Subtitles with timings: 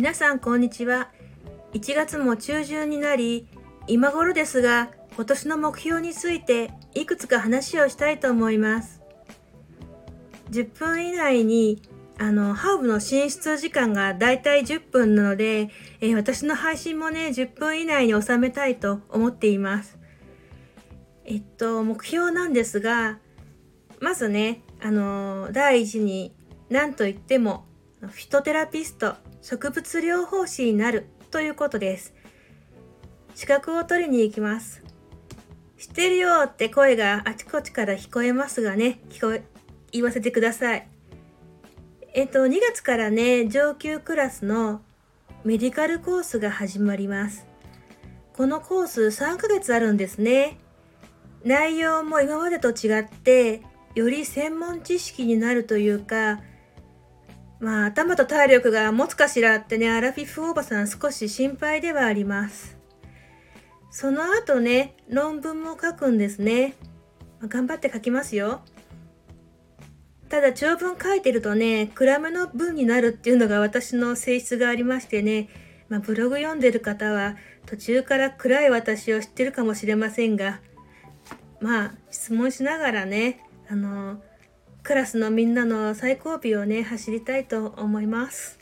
[0.00, 1.10] 皆さんこんにちは。
[1.74, 3.46] 1月も中旬になり
[3.86, 9.02] 今頃ですが今年の目標についていくつか話をしたいと思います。
[10.52, 11.82] 10分以内に
[12.18, 15.68] あのハーブの進出時間がだいたい10分なので、
[16.00, 19.98] えー、私の配信もね10分以内に収めたいと思っています。
[21.26, 23.18] えっと目標なんですが
[24.00, 26.34] まずねあの第一に
[26.70, 27.66] 何と言っても
[28.00, 32.14] フィトテラピスト植物療法士になるということです。
[33.34, 34.82] 資格を取りに行きます。
[35.78, 39.42] 知ってるよって声があちこちから聞こえますがね、聞こえ、
[39.92, 40.86] 言わせてください。
[42.12, 44.82] えっと、2月からね、上級クラスの
[45.44, 47.46] メディカルコースが始まります。
[48.34, 50.58] このコース3ヶ月あるんですね。
[51.44, 53.62] 内容も今までと違って、
[53.94, 56.40] より専門知識になるというか、
[57.60, 62.78] まあ頭と体力が持つかしらってね、アラフィフおばさん少し心配ではあります。
[63.90, 66.74] その後ね、論文も書くんですね。
[67.40, 68.62] まあ、頑張って書きますよ。
[70.28, 75.48] ただ長文書いてるとね、暗めの文になるっていうのが私の性質がありましてね、
[75.88, 80.60] まあ、ブログ読んでる方は途中から暗い私を知ってるかもしれませんが、
[81.60, 84.22] まあ質問しながらね、あの
[84.82, 88.58] クラスのみんなの最後尾をね走りたいと思います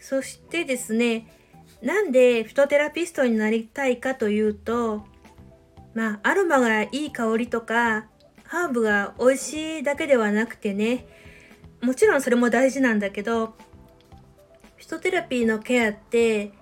[0.00, 1.26] そしてですね
[1.82, 5.04] なんでフィトテラピストになりたいかというと
[5.94, 8.06] まあアロマがいい香りとか
[8.44, 11.06] ハーブが美味しいだけではなくてね
[11.82, 13.54] もちろんそれも大事なんだけど
[14.76, 16.52] フィトテラピーのケアって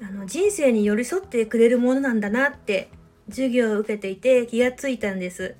[0.00, 2.88] あの人生に寄り添ってくれるものなんだなって
[3.28, 5.56] 授業を受けていて気がついたんです。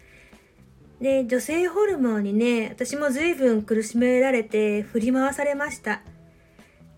[1.03, 6.01] で、女性ホルモンにね、私も随分苦しめられて振り回されました。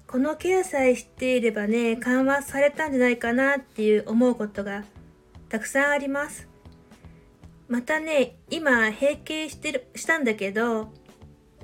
[0.07, 4.85] このケアさえ知っていればね、緩和されたんじゃないかなっていう思うことが
[5.49, 6.47] たくさんあります。
[7.67, 10.93] またね、今閉経してる、したんだけど、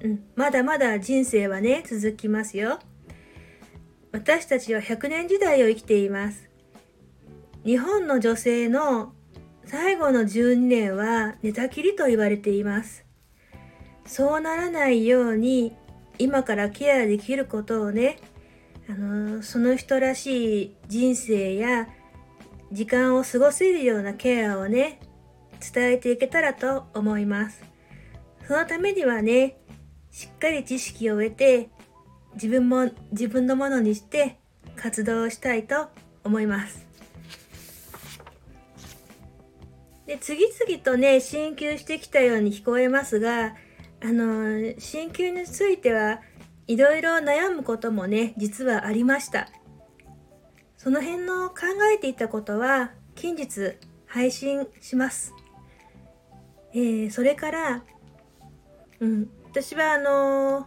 [0.02, 2.78] うん、まだまだ人生はね、続きますよ。
[4.12, 6.48] 私たちは100年時代を生きています。
[7.66, 9.12] 日本の女性の
[9.70, 13.04] 最後の12年は寝たきりと言われています。
[14.04, 15.76] そうならないように
[16.18, 18.18] 今からケアできることをね、
[18.88, 21.88] あのその人らしい人生や
[22.72, 24.98] 時間を過ごせるようなケアをね、
[25.72, 27.62] 伝えていけたらと思います。
[28.48, 29.60] そのためにはね、
[30.10, 31.70] しっかり知識を得て、
[32.34, 34.40] 自分も自分のものにして
[34.74, 35.90] 活動したいと
[36.24, 36.89] 思います。
[40.10, 43.54] で次々とね進級してきたように聞こえますが
[44.02, 46.18] あの進級については
[46.66, 49.48] いろいろ悩むこともね実はありました。
[50.76, 51.58] その辺の考
[51.94, 53.76] えていたことは近日
[54.06, 55.32] 配信します、
[56.72, 57.84] えー、それから
[58.98, 60.66] うん私はあの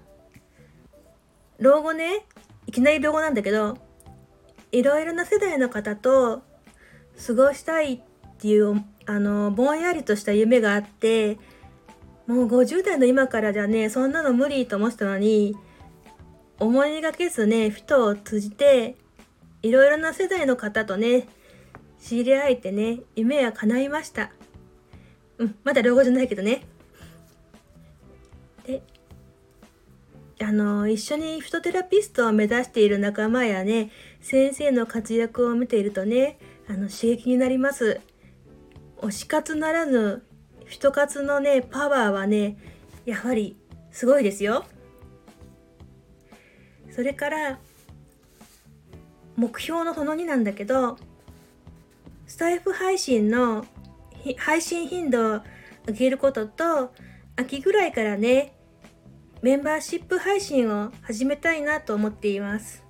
[1.59, 2.25] 老後ね
[2.67, 3.77] いきなり老後なんだけど
[4.71, 6.43] いろいろな世代の方と
[7.27, 8.12] 過ごしたいって
[8.43, 11.37] ていうあのぼんやりとした夢があって
[12.27, 15.55] もう50代の今からじゃねそんなの無理と思ってたのに
[16.59, 18.97] 思いがけずね人を通じて
[19.61, 21.25] いろいろな世代の方とね
[22.01, 24.29] 知り合えてね夢は叶いました。
[25.37, 26.65] うんまだ老後じゃないけどね。
[28.65, 28.83] で
[30.41, 33.89] あの一緒にフトテラピストを目指している仲間やね
[34.19, 36.37] 先生の活躍を見ているとね
[36.67, 38.01] あの刺激になります。
[39.03, 40.23] 推し活ならぬ
[40.65, 42.57] 人活のねパワーはね
[43.05, 43.57] やはり
[43.91, 44.65] すごいですよ。
[46.89, 47.59] それから
[49.35, 50.97] 目標のその2なんだけど
[52.27, 53.65] スタイフ配信の
[54.37, 55.41] 配信頻度を
[55.87, 56.93] 上げることと
[57.35, 58.55] 秋ぐらいからね
[59.41, 62.83] メンバーシップ配信を始めたいなと思っています。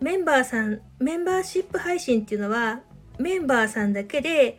[0.00, 2.82] メンバーさんメンバーシップ配信っていうのは
[3.18, 4.58] メンバーさんだけで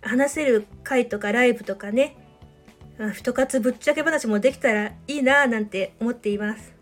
[0.00, 2.16] 話せる回とかライブとかね、
[3.14, 6.74] 太活ぶっちゃけ話もできたらいいなぁなんて思っています。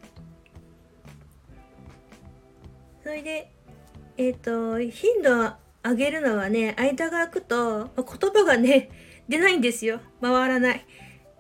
[3.03, 3.53] それで、
[4.17, 8.91] えっ、ー、と、頻度を上げるのはね、間が空くと、言葉がね、
[9.29, 10.01] 出ないんですよ。
[10.21, 10.85] 回らない。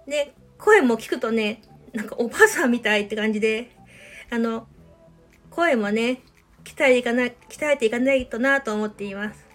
[0.06, 3.70] で、声も聞くとね、なんかおばあさんみたいって感じで、
[4.30, 4.68] あの、
[5.50, 6.22] 声もね、
[6.64, 9.47] 鍛えていかない、鍛えていかないとなと思っています。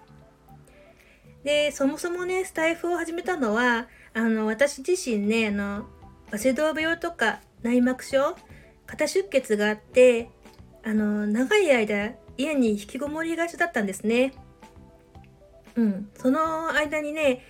[1.43, 5.85] で、そもそもね、スタイフを始めたのは、あの、私自身ね、あの、
[6.31, 8.35] バセドウ病とか内膜症、
[8.85, 10.29] 肩出血があって、
[10.83, 14.33] あの、長い間家に引きこもりがちだったんですね。
[15.75, 16.09] うん。
[16.15, 17.41] その間にね、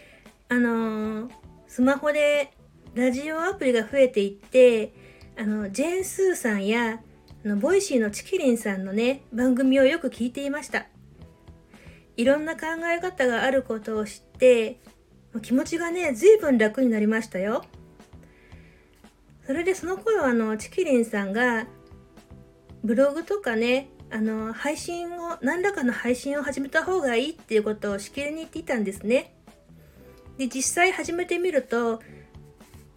[0.49, 1.29] あの
[1.67, 2.51] スマホで
[2.93, 4.93] ラジオアプリが増えていって、
[5.35, 7.01] あの、ジェーン・スーさんや、
[7.43, 10.85] あの、ボイシーのちきりんさんのね、番組をよく聞いていました。
[12.17, 14.79] いろんな考え方があることを知って、
[15.41, 17.63] 気持ちがね、随分楽になりましたよ。
[19.45, 21.67] それでその頃あの、チキリンさんが、
[22.83, 29.35] ブログとかね、あの、配信を、何らかの配信を始めた方がいいっていうことをしきりに言っていたんですね。
[30.37, 32.01] で、実際始めてみると、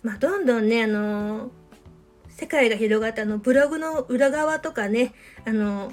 [0.03, 1.51] まあ、どんどんね、あの、
[2.37, 5.15] 世界が広がってあのブログの裏側とかね
[5.47, 5.91] あの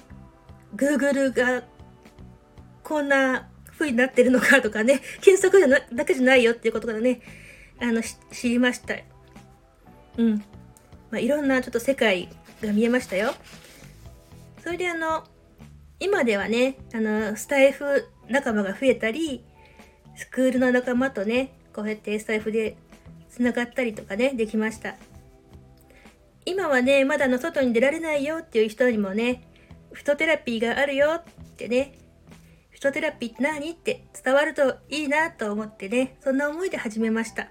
[0.76, 1.64] Google が
[2.94, 7.22] こんな風になってるのかとかね 検索じゃなだけじゃないよっていうことからね
[7.82, 8.96] あの知りました。
[10.18, 10.38] うん。
[11.10, 12.30] まあ、いろんなちょっと世界
[12.62, 13.34] が見えましたよ。
[14.64, 15.24] それであの
[16.00, 19.44] 今ではねあのスタイフ仲間が増えたり
[20.16, 22.78] スクールの仲間とねこうやってスタイフで
[23.28, 24.98] つながったりとかねできました。
[26.46, 29.48] 今はね、まだの外に出られないよっていう人にもね、
[29.94, 31.24] フトテラピーがあるよっ
[31.56, 31.94] てね、
[32.84, 37.48] フトテラピーって何って伝わるといいなと思ってね、そんな思いで始めました。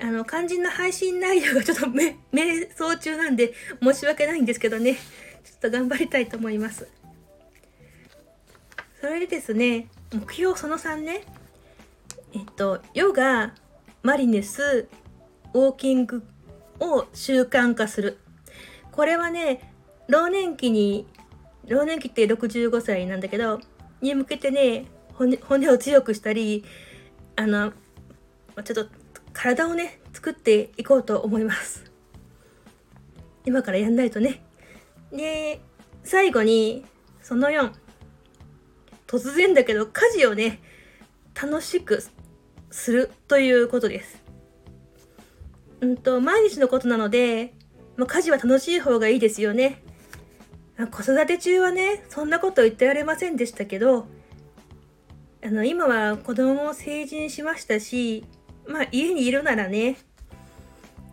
[0.00, 1.86] あの、肝心の配信内容がちょっと
[2.34, 5.00] 瞑想中なんで申し訳ないんですけどね、ちょ
[5.58, 6.88] っと頑張りたいと思います。
[9.00, 11.22] それでですね、目標その3ね、
[12.34, 13.54] えっと、ヨガ、
[14.02, 14.88] マリネス、
[15.54, 16.24] ウォーキング
[16.80, 18.18] を習慣化する。
[18.90, 19.72] これはね、
[20.08, 21.06] 老年期に、
[21.68, 23.60] 老年期って65歳なんだけど、
[24.00, 26.64] に向けてね、骨骨を強くしたり、
[27.34, 27.72] あの、
[28.64, 28.86] ちょっと
[29.32, 31.84] 体をね、作っていこうと思います。
[33.44, 34.42] 今からやんないとね。
[35.12, 35.60] で、
[36.04, 36.84] 最後に、
[37.22, 37.72] その4、
[39.06, 40.60] 突然だけど家事をね、
[41.40, 42.02] 楽しく
[42.70, 44.22] するということです。
[45.80, 47.54] うんと、毎日のことなので、
[47.96, 49.82] まあ、家事は楽しい方がいいですよね。
[50.84, 54.06] 子育て中はね、そんなこと言ってられませんでしたけど、
[55.42, 58.24] あの、今は子供も成人しましたし、
[58.68, 59.96] まあ家にいるならね、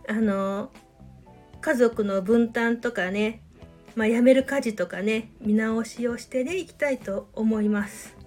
[0.09, 0.69] あの、
[1.61, 3.41] 家族の分担とかね、
[3.95, 8.17] まあ辞める家事とかね、見直しをしてね、いきたいと思います。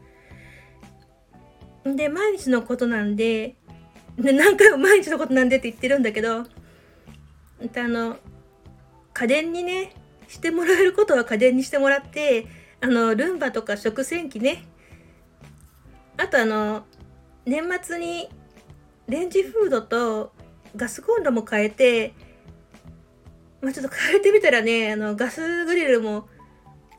[1.85, 3.57] で、毎日のことなんで、
[4.19, 6.47] で何回も毎日のことなんでって言ってるんだけど、あ
[7.75, 8.17] の、
[9.13, 9.93] 家電にね、
[10.29, 12.47] してもらえることは家電にしてもらって、
[12.81, 14.65] あの、ルンバとか食洗機ね、
[16.17, 16.85] あとあの、
[17.45, 18.29] 年末に
[19.09, 20.33] レンジフードと
[20.75, 22.15] ガスコンロも変えて、
[23.61, 26.29] まあ、ちょっと変えてみたらね、あの、ガスグリルも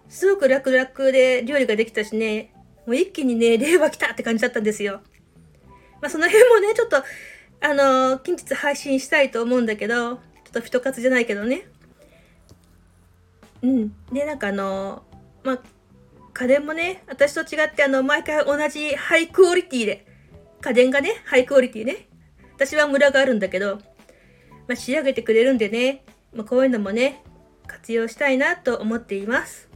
[0.10, 2.54] すごく楽々で料理ができたしね、
[2.86, 5.02] もう一気にね、令和来たって感じだったんですよ。
[6.02, 7.04] まあ、その辺もね、ちょっと、
[7.60, 10.20] あの、近日配信したいと思うんだけど、ちょ
[10.50, 11.68] っと人活じゃないけどね。
[13.68, 13.96] うん。
[14.14, 15.04] で、なんかあの、
[15.44, 15.60] まあ、
[16.34, 20.06] 家電もね、私と違って、あの、毎回同じハイクオリティで、
[20.62, 22.08] 家電がね、ハイクオリティね。
[22.56, 23.76] 私はムラがあるんだけど、
[24.68, 27.24] まあ、仕上げてくれるんでね、まあ、こういうのもね、
[27.68, 29.70] 活用したいなと思っています。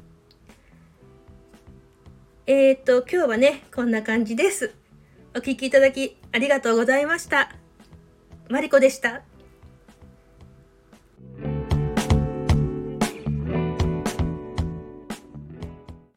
[2.48, 4.74] えっ、と、今日はね、こんな感じです。
[5.36, 7.56] お聴きいただきありがとうございました。
[8.50, 9.31] マリコでした。